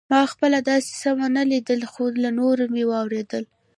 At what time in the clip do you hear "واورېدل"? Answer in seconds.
2.89-3.43